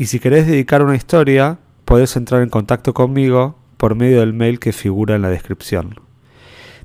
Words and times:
y 0.00 0.06
si 0.06 0.18
querés 0.18 0.46
dedicar 0.46 0.82
una 0.82 0.96
historia, 0.96 1.58
podés 1.84 2.16
entrar 2.16 2.40
en 2.40 2.48
contacto 2.48 2.94
conmigo 2.94 3.58
por 3.76 3.94
medio 3.94 4.20
del 4.20 4.32
mail 4.32 4.58
que 4.58 4.72
figura 4.72 5.14
en 5.14 5.20
la 5.20 5.28
descripción. 5.28 5.94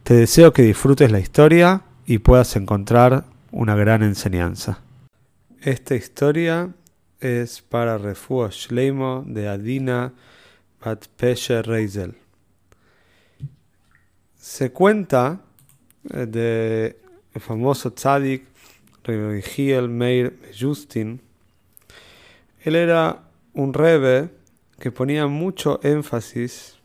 Te 0.04 0.16
deseo 0.16 0.52
que 0.52 0.64
disfrutes 0.64 1.14
la 1.14 1.22
historia 1.22 1.84
y 2.06 2.18
puedas 2.18 2.58
encontrar 2.58 3.24
una 3.54 3.74
gran 3.74 4.04
enseñanza. 4.04 4.82
Esta 5.62 5.96
historia 5.96 6.74
es 7.22 7.62
para 7.62 7.98
Refuah 7.98 8.50
Shleimo 8.50 9.24
de 9.26 9.48
Adina 9.48 10.12
Bat 10.84 11.06
Peshe 11.16 11.62
Reisel. 11.62 12.18
Se 14.36 14.74
cuenta 14.74 15.40
eh, 16.14 16.26
de 16.26 17.40
famoso 17.40 17.94
tzadik 17.94 18.44
Revigiel 19.06 19.88
Meir 19.88 20.38
Justin. 20.60 21.22
Él 22.66 22.76
era 22.76 23.22
un 23.54 23.76
rebe 23.76 24.32
que 24.80 24.92
ponía 24.92 25.28
mucho 25.28 25.80
énfasis 25.84 26.80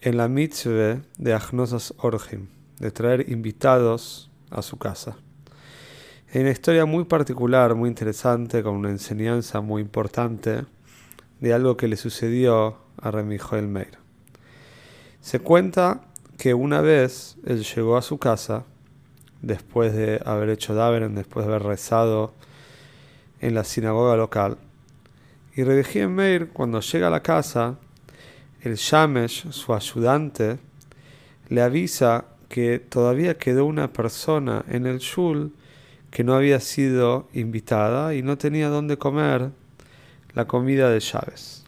en 0.00 0.16
la 0.16 0.26
mitzvah 0.26 1.02
de 1.18 1.34
Agnosas 1.34 1.92
Orgim, 1.98 2.48
de 2.78 2.90
traer 2.90 3.28
invitados 3.28 4.30
a 4.48 4.62
su 4.62 4.78
casa. 4.78 5.18
Hay 6.32 6.40
una 6.40 6.50
historia 6.50 6.86
muy 6.86 7.04
particular, 7.04 7.74
muy 7.74 7.90
interesante, 7.90 8.62
con 8.62 8.76
una 8.76 8.88
enseñanza 8.88 9.60
muy 9.60 9.82
importante 9.82 10.64
de 11.40 11.52
algo 11.52 11.76
que 11.76 11.86
le 11.86 11.98
sucedió 11.98 12.78
a 12.96 13.10
Remi 13.10 13.36
Joel 13.36 13.68
Meir. 13.68 13.98
Se 15.20 15.40
cuenta 15.40 16.06
que 16.38 16.54
una 16.54 16.80
vez 16.80 17.36
él 17.44 17.64
llegó 17.64 17.98
a 17.98 18.02
su 18.02 18.16
casa, 18.16 18.64
después 19.42 19.92
de 19.92 20.22
haber 20.24 20.48
hecho 20.48 20.74
Daveren, 20.74 21.14
después 21.14 21.44
de 21.44 21.52
haber 21.52 21.66
rezado 21.66 22.32
en 23.44 23.54
la 23.54 23.62
sinagoga 23.62 24.16
local, 24.16 24.56
y 25.54 25.64
Rebejía 25.64 26.08
Meir, 26.08 26.48
cuando 26.48 26.80
llega 26.80 27.08
a 27.08 27.10
la 27.10 27.22
casa, 27.22 27.76
el 28.62 28.76
Shamesh, 28.76 29.50
su 29.50 29.74
ayudante, 29.74 30.58
le 31.50 31.60
avisa 31.60 32.24
que 32.48 32.78
todavía 32.78 33.36
quedó 33.36 33.66
una 33.66 33.92
persona 33.92 34.64
en 34.66 34.86
el 34.86 34.98
Shul 34.98 35.52
que 36.10 36.24
no 36.24 36.34
había 36.34 36.58
sido 36.58 37.28
invitada 37.34 38.14
y 38.14 38.22
no 38.22 38.38
tenía 38.38 38.70
dónde 38.70 38.96
comer 38.96 39.50
la 40.32 40.46
comida 40.46 40.88
de 40.88 41.00
Chávez. 41.00 41.64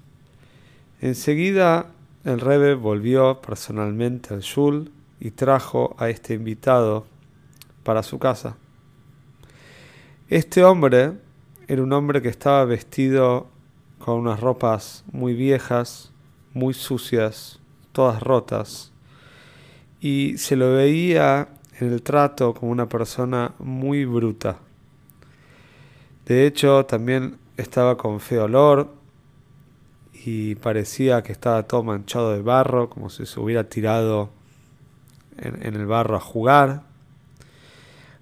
Enseguida 1.02 1.88
el 2.24 2.40
Rebe 2.40 2.74
volvió 2.74 3.42
personalmente 3.42 4.32
al 4.32 4.40
Shul 4.40 4.90
y 5.20 5.32
trajo 5.32 5.94
a 5.98 6.08
este 6.08 6.32
invitado 6.32 7.06
para 7.84 8.02
su 8.02 8.18
casa. 8.18 8.56
Este 10.28 10.64
hombre 10.64 11.25
era 11.68 11.82
un 11.82 11.92
hombre 11.92 12.22
que 12.22 12.28
estaba 12.28 12.64
vestido 12.64 13.48
con 13.98 14.18
unas 14.20 14.40
ropas 14.40 15.04
muy 15.10 15.34
viejas, 15.34 16.12
muy 16.54 16.74
sucias, 16.74 17.58
todas 17.92 18.22
rotas, 18.22 18.92
y 20.00 20.38
se 20.38 20.54
lo 20.54 20.74
veía 20.74 21.48
en 21.80 21.92
el 21.92 22.02
trato 22.02 22.54
como 22.54 22.70
una 22.70 22.88
persona 22.88 23.52
muy 23.58 24.04
bruta. 24.04 24.58
De 26.26 26.46
hecho, 26.46 26.86
también 26.86 27.38
estaba 27.56 27.96
con 27.96 28.20
feo 28.20 28.44
olor 28.44 28.94
y 30.12 30.54
parecía 30.56 31.22
que 31.22 31.32
estaba 31.32 31.64
todo 31.64 31.82
manchado 31.82 32.32
de 32.32 32.42
barro, 32.42 32.90
como 32.90 33.10
si 33.10 33.26
se 33.26 33.40
hubiera 33.40 33.68
tirado 33.68 34.30
en, 35.38 35.66
en 35.66 35.74
el 35.74 35.86
barro 35.86 36.16
a 36.16 36.20
jugar. 36.20 36.82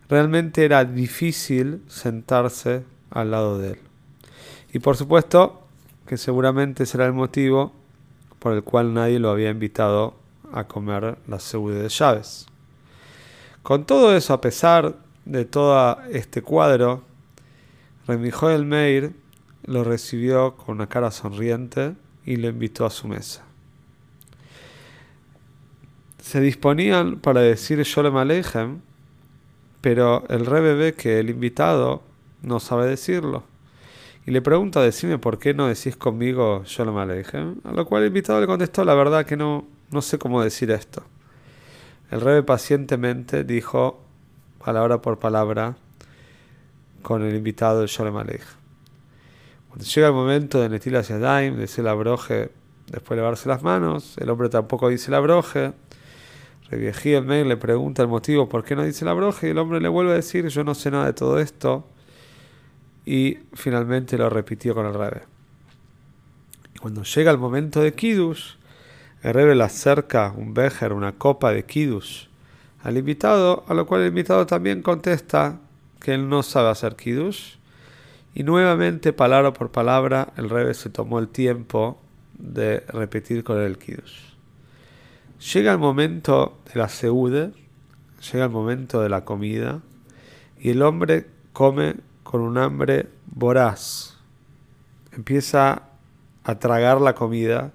Realmente 0.08 0.64
era 0.64 0.84
difícil 0.84 1.82
sentarse 1.88 2.84
al 3.14 3.30
lado 3.30 3.58
de 3.58 3.70
él. 3.70 3.78
Y 4.72 4.80
por 4.80 4.96
supuesto, 4.96 5.62
que 6.06 6.18
seguramente 6.18 6.84
será 6.84 7.06
el 7.06 7.14
motivo 7.14 7.72
por 8.38 8.52
el 8.52 8.62
cual 8.62 8.92
nadie 8.92 9.18
lo 9.18 9.30
había 9.30 9.48
invitado 9.48 10.14
a 10.52 10.64
comer 10.64 11.16
la 11.26 11.38
seguridad 11.40 11.82
de 11.82 11.88
llaves. 11.88 12.46
Con 13.62 13.86
todo 13.86 14.14
eso, 14.14 14.34
a 14.34 14.40
pesar 14.40 14.96
de 15.24 15.46
todo 15.46 15.98
este 16.10 16.42
cuadro, 16.42 17.02
Remy 18.06 18.30
el 18.52 18.66
Meir 18.66 19.12
lo 19.64 19.82
recibió 19.82 20.56
con 20.56 20.74
una 20.74 20.88
cara 20.88 21.10
sonriente 21.10 21.94
y 22.26 22.36
lo 22.36 22.48
invitó 22.48 22.84
a 22.84 22.90
su 22.90 23.08
mesa. 23.08 23.42
Se 26.20 26.40
disponían 26.40 27.20
para 27.20 27.40
decir 27.40 27.80
Sholem 27.82 28.16
Aleichem, 28.16 28.80
pero 29.80 30.24
el 30.28 30.44
Rebe 30.44 30.74
ve 30.74 30.94
que 30.94 31.18
el 31.18 31.30
invitado 31.30 32.02
no 32.44 32.60
sabe 32.60 32.86
decirlo 32.86 33.44
y 34.26 34.30
le 34.30 34.40
pregunta, 34.40 34.80
decime 34.80 35.18
por 35.18 35.38
qué 35.38 35.52
no 35.52 35.68
decís 35.68 35.96
conmigo 35.96 36.64
yo 36.64 36.84
lo 36.84 37.14
dije. 37.14 37.38
A 37.64 37.72
lo 37.72 37.84
cual 37.84 38.02
el 38.02 38.08
invitado 38.08 38.40
le 38.40 38.46
contestó, 38.46 38.84
la 38.84 38.94
verdad 38.94 39.26
que 39.26 39.36
no, 39.36 39.66
no 39.90 40.00
sé 40.00 40.18
cómo 40.18 40.42
decir 40.42 40.70
esto. 40.70 41.02
El 42.10 42.22
rebe 42.22 42.42
pacientemente 42.42 43.44
dijo, 43.44 44.02
palabra 44.64 45.02
por 45.02 45.18
palabra, 45.18 45.76
con 47.02 47.22
el 47.22 47.34
invitado 47.34 47.84
yo 47.84 48.04
lo 48.04 48.12
Cuando 48.12 49.84
llega 49.84 50.06
el 50.06 50.14
momento 50.14 50.60
de 50.60 50.70
Netil 50.70 50.96
hacia 50.96 51.18
Daim, 51.18 51.56
decir 51.56 51.84
la 51.84 51.92
broje, 51.92 52.50
después 52.86 53.16
de 53.16 53.22
lavarse 53.22 53.46
las 53.48 53.62
manos, 53.62 54.16
el 54.16 54.30
hombre 54.30 54.48
tampoco 54.48 54.88
dice 54.88 55.10
la 55.10 55.20
broje. 55.20 55.72
Reviejí 56.70 57.12
el 57.12 57.26
mail, 57.26 57.46
le 57.46 57.58
pregunta 57.58 58.00
el 58.00 58.08
motivo 58.08 58.48
por 58.48 58.64
qué 58.64 58.74
no 58.74 58.84
dice 58.84 59.04
la 59.04 59.12
broje, 59.12 59.48
y 59.48 59.50
el 59.50 59.58
hombre 59.58 59.80
le 59.80 59.88
vuelve 59.88 60.12
a 60.12 60.14
decir, 60.14 60.48
yo 60.48 60.64
no 60.64 60.74
sé 60.74 60.90
nada 60.90 61.04
de 61.04 61.12
todo 61.12 61.38
esto 61.38 61.84
y 63.06 63.38
finalmente 63.52 64.16
lo 64.18 64.30
repitió 64.30 64.74
con 64.74 64.86
el 64.86 64.94
Rebe. 64.94 65.22
Cuando 66.80 67.02
llega 67.02 67.30
el 67.30 67.38
momento 67.38 67.80
de 67.80 67.94
Kiddush, 67.94 68.54
el 69.22 69.34
Rebe 69.34 69.54
le 69.54 69.64
acerca 69.64 70.32
un 70.36 70.54
bejer, 70.54 70.92
una 70.92 71.12
copa 71.12 71.52
de 71.52 71.64
Kiddush 71.64 72.26
al 72.82 72.98
invitado, 72.98 73.64
a 73.66 73.74
lo 73.74 73.86
cual 73.86 74.02
el 74.02 74.08
invitado 74.08 74.46
también 74.46 74.82
contesta 74.82 75.58
que 75.98 76.12
él 76.12 76.28
no 76.28 76.42
sabe 76.42 76.68
hacer 76.68 76.96
Kiddush. 76.96 77.54
Y 78.34 78.42
nuevamente, 78.42 79.14
palabra 79.14 79.54
por 79.54 79.70
palabra, 79.70 80.34
el 80.36 80.50
Rebe 80.50 80.74
se 80.74 80.90
tomó 80.90 81.18
el 81.18 81.28
tiempo 81.28 81.98
de 82.34 82.80
repetir 82.88 83.42
con 83.42 83.58
el 83.58 83.78
Kiddush. 83.78 84.34
Llega 85.54 85.72
el 85.72 85.78
momento 85.78 86.58
de 86.72 86.78
la 86.78 86.88
seude, 86.88 87.52
llega 88.30 88.44
el 88.44 88.50
momento 88.50 89.00
de 89.00 89.08
la 89.08 89.24
comida, 89.24 89.80
y 90.60 90.70
el 90.70 90.82
hombre 90.82 91.26
come 91.54 91.96
con 92.24 92.40
un 92.40 92.58
hambre 92.58 93.08
voraz. 93.26 94.16
Empieza 95.12 95.82
a 96.42 96.58
tragar 96.58 97.00
la 97.00 97.14
comida, 97.14 97.72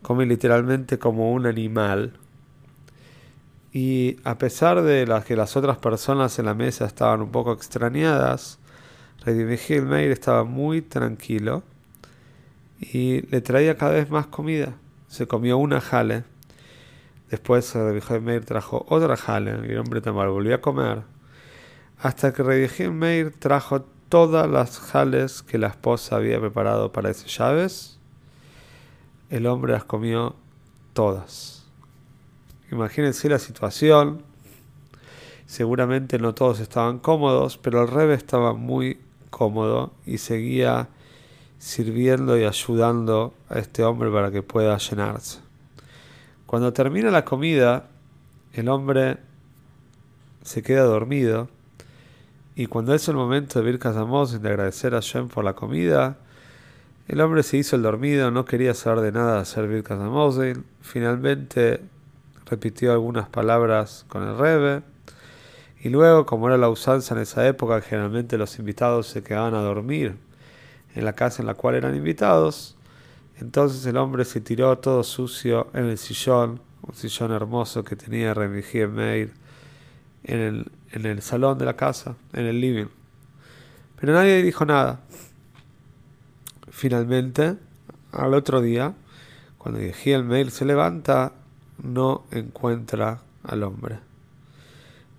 come 0.00 0.24
literalmente 0.24 0.98
como 0.98 1.32
un 1.32 1.44
animal. 1.44 2.14
Y 3.72 4.16
a 4.24 4.38
pesar 4.38 4.82
de 4.82 5.04
que 5.26 5.36
las 5.36 5.56
otras 5.56 5.76
personas 5.78 6.38
en 6.38 6.46
la 6.46 6.54
mesa 6.54 6.86
estaban 6.86 7.20
un 7.20 7.30
poco 7.30 7.52
extrañadas, 7.52 8.58
Rey 9.24 9.34
Meir 9.34 10.12
estaba 10.12 10.44
muy 10.44 10.80
tranquilo 10.80 11.62
y 12.80 13.22
le 13.28 13.40
traía 13.40 13.76
cada 13.76 13.92
vez 13.92 14.08
más 14.10 14.26
comida. 14.26 14.74
Se 15.08 15.26
comió 15.26 15.58
una 15.58 15.80
jale. 15.80 16.24
Después 17.30 17.74
Rey 17.74 18.20
Meir 18.20 18.44
trajo 18.44 18.86
otra 18.88 19.16
jale 19.16 19.66
y 19.66 19.72
el 19.72 19.78
hombre 19.78 20.00
también 20.00 20.28
volvió 20.28 20.54
a 20.54 20.60
comer 20.60 21.13
hasta 21.98 22.32
que 22.32 22.42
Rey 22.42 22.68
Meir 22.90 23.32
trajo 23.38 23.82
todas 24.08 24.48
las 24.48 24.78
jales 24.78 25.42
que 25.42 25.58
la 25.58 25.68
esposa 25.68 26.16
había 26.16 26.38
preparado 26.38 26.92
para 26.92 27.10
ese 27.10 27.26
llaves. 27.28 27.98
El 29.30 29.46
hombre 29.46 29.72
las 29.72 29.84
comió 29.84 30.36
todas. 30.92 31.64
Imagínense 32.70 33.28
la 33.28 33.38
situación. 33.38 34.22
Seguramente 35.46 36.18
no 36.18 36.34
todos 36.34 36.60
estaban 36.60 36.98
cómodos, 36.98 37.58
pero 37.58 37.82
el 37.82 37.88
rebe 37.88 38.14
estaba 38.14 38.54
muy 38.54 39.00
cómodo 39.30 39.92
y 40.06 40.18
seguía 40.18 40.88
sirviendo 41.58 42.38
y 42.38 42.44
ayudando 42.44 43.34
a 43.48 43.58
este 43.58 43.82
hombre 43.84 44.10
para 44.10 44.30
que 44.30 44.42
pueda 44.42 44.76
llenarse. 44.78 45.40
Cuando 46.46 46.72
termina 46.72 47.10
la 47.10 47.24
comida, 47.24 47.88
el 48.52 48.68
hombre 48.68 49.18
se 50.42 50.62
queda 50.62 50.84
dormido 50.84 51.48
y 52.56 52.66
cuando 52.66 52.94
es 52.94 53.08
el 53.08 53.16
momento 53.16 53.58
de 53.58 53.64
Birkas 53.64 53.96
Amos 53.96 54.34
y 54.34 54.38
de 54.38 54.48
agradecer 54.48 54.94
a 54.94 55.00
Shem 55.00 55.28
por 55.28 55.44
la 55.44 55.54
comida, 55.54 56.18
El 57.06 57.20
hombre 57.20 57.42
se 57.42 57.58
hizo 57.58 57.76
el 57.76 57.82
dormido, 57.82 58.30
no 58.30 58.46
quería 58.46 58.72
saber 58.72 59.00
de 59.00 59.12
nada 59.12 59.40
hacer 59.40 59.68
Birkas 59.68 60.00
Hamazon. 60.00 60.64
Finalmente 60.80 61.82
repitió 62.46 62.92
algunas 62.92 63.28
palabras 63.28 64.06
con 64.08 64.22
el 64.22 64.38
Rebe. 64.38 64.82
Y 65.82 65.90
luego, 65.90 66.24
como 66.24 66.46
era 66.48 66.56
la 66.56 66.70
usanza 66.70 67.14
en 67.14 67.20
esa 67.20 67.46
época, 67.46 67.82
generalmente 67.82 68.38
los 68.38 68.58
invitados 68.58 69.08
se 69.08 69.22
quedaban 69.22 69.54
a 69.54 69.60
dormir 69.60 70.16
en 70.94 71.04
la 71.04 71.12
casa 71.12 71.42
en 71.42 71.46
la 71.46 71.54
cual 71.54 71.74
eran 71.74 71.94
invitados. 71.94 72.76
Entonces 73.38 73.84
el 73.84 73.96
hombre 73.98 74.24
se 74.24 74.40
tiró 74.40 74.78
todo 74.78 75.02
sucio 75.02 75.68
en 75.74 75.86
el 75.86 75.98
sillón, 75.98 76.60
un 76.82 76.94
sillón 76.94 77.32
hermoso 77.32 77.84
que 77.84 77.96
tenía 77.96 78.32
Remi 78.32 78.62
Meir 78.88 79.32
en 80.22 80.40
el, 80.40 80.72
en 80.94 81.06
el 81.06 81.22
salón 81.22 81.58
de 81.58 81.64
la 81.64 81.74
casa, 81.74 82.14
en 82.32 82.46
el 82.46 82.60
living. 82.60 82.86
Pero 84.00 84.12
nadie 84.12 84.42
dijo 84.42 84.64
nada. 84.64 85.00
Finalmente, 86.70 87.56
al 88.12 88.32
otro 88.32 88.60
día, 88.60 88.94
cuando 89.58 89.80
el 89.80 90.24
Meir 90.24 90.52
se 90.52 90.64
levanta, 90.64 91.32
no 91.82 92.24
encuentra 92.30 93.20
al 93.42 93.64
hombre. 93.64 93.98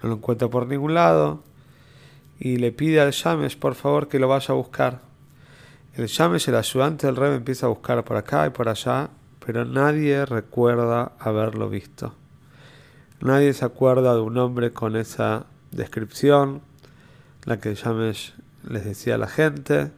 No 0.01 0.10
lo 0.10 0.16
encuentra 0.16 0.48
por 0.48 0.66
ningún 0.66 0.94
lado 0.94 1.44
y 2.39 2.56
le 2.56 2.72
pide 2.72 3.01
al 3.01 3.12
Yamesh 3.12 3.57
por 3.57 3.75
favor 3.75 4.07
que 4.07 4.19
lo 4.19 4.30
vaya 4.30 4.54
a 4.54 4.57
buscar. 4.57 5.01
El 5.95 6.07
Yamesh, 6.07 6.48
el 6.48 6.56
ayudante 6.56 7.07
del 7.07 7.18
rey, 7.18 7.33
empieza 7.33 7.66
a 7.66 7.69
buscar 7.69 8.04
por 8.06 8.16
acá 8.16 8.48
y 8.48 8.50
por 8.50 8.69
allá, 8.69 9.10
pero 9.45 9.66
nadie 9.66 10.25
recuerda 10.25 11.12
haberlo 11.19 11.69
visto. 11.69 12.13
Nadie 13.19 13.54
se 13.54 13.66
acuerda 13.66 14.13
de 14.13 14.22
un 14.22 14.38
hombre 14.38 14.72
con 14.72 14.95
esa 14.95 15.45
descripción, 15.75 16.62
la 17.45 17.60
que 17.60 17.75
Yamesh 17.75 18.33
les 18.68 18.86
decía 18.86 19.16
a 19.16 19.18
la 19.18 19.27
gente. 19.27 19.92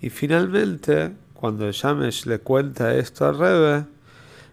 Y 0.00 0.10
finalmente, 0.10 1.12
cuando 1.32 1.70
Yamesh 1.70 2.26
le 2.26 2.38
cuenta 2.38 2.94
esto 2.94 3.26
al 3.26 3.38
Rebe, 3.38 3.84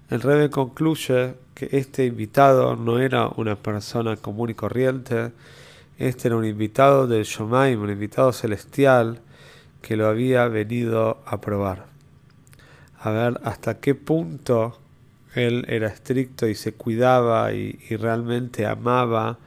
el 0.09 0.21
Rebe 0.21 0.49
concluye 0.49 1.35
que 1.53 1.69
este 1.71 2.05
invitado 2.05 2.75
no 2.75 2.99
era 2.99 3.27
una 3.27 3.55
persona 3.55 4.15
común 4.15 4.49
y 4.49 4.53
corriente, 4.53 5.31
este 5.99 6.29
era 6.29 6.37
un 6.37 6.45
invitado 6.45 7.07
del 7.07 7.25
Shomaim, 7.25 7.81
un 7.81 7.91
invitado 7.91 8.33
celestial 8.33 9.19
que 9.81 9.95
lo 9.95 10.07
había 10.07 10.47
venido 10.47 11.21
a 11.25 11.41
probar. 11.41 11.85
A 12.99 13.11
ver 13.11 13.39
hasta 13.43 13.79
qué 13.79 13.95
punto 13.95 14.77
él 15.35 15.65
era 15.67 15.87
estricto 15.87 16.47
y 16.47 16.55
se 16.55 16.73
cuidaba 16.73 17.53
y, 17.53 17.77
realmente 17.97 18.65
amaba 18.65 19.37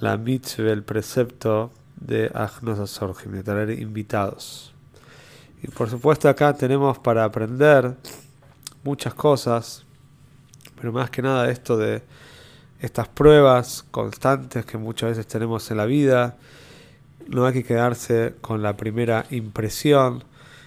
la 0.00 0.16
mitzvah, 0.16 0.70
el 0.70 0.82
precepto 0.82 1.70
de 1.96 2.30
Agnos 2.34 2.78
Asorgim, 2.78 3.32
de 3.32 3.42
traer 3.42 3.70
invitados. 3.70 4.72
Y 5.62 5.68
por 5.68 5.88
supuesto 5.88 6.28
acá 6.28 6.52
tenemos 6.54 6.98
para 6.98 7.24
aprender 7.24 7.96
muchas 8.82 9.14
cosas, 9.14 9.84
pero 10.76 10.92
más 10.92 11.10
que 11.10 11.22
nada 11.22 11.50
esto 11.50 11.76
de 11.76 12.02
estas 12.80 13.08
pruebas 13.08 13.84
constantes 13.90 14.66
que 14.66 14.76
muchas 14.76 15.10
veces 15.10 15.26
tenemos 15.26 15.70
en 15.70 15.78
la 15.78 15.86
vida. 15.86 16.36
No 17.26 17.46
hay 17.46 17.54
que 17.54 17.64
quedarse 17.64 18.34
con 18.42 18.62
la 18.62 18.76
primera 18.76 19.24
impresión, 19.30 20.24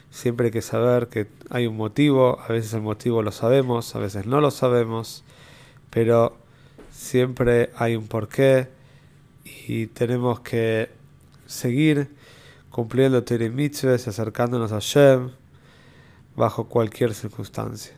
siempre 0.09 0.47
hay 0.47 0.51
que 0.51 0.63
saber 0.63 1.09
que 1.09 1.27
hay 1.51 1.67
un 1.67 1.77
motivo, 1.77 2.39
a 2.39 2.47
veces 2.47 2.73
el 2.73 2.81
motivo 2.81 3.21
lo 3.21 3.31
sabemos, 3.31 3.95
a 3.95 3.99
veces 3.99 4.25
no 4.25 4.41
lo 4.41 4.49
sabemos, 4.49 5.23
pero 5.91 6.35
siempre 6.89 7.69
hay 7.75 7.95
un 7.95 8.07
porqué 8.07 8.67
y 9.67 9.87
tenemos 9.87 10.39
que 10.41 10.89
seguir 11.45 12.09
cumpliendo 12.69 13.23
Tere 13.23 13.49
acercándonos 14.07 14.71
a 14.71 14.79
Shem 14.79 15.31
bajo 16.35 16.65
cualquier 16.67 17.13
circunstancia. 17.13 17.93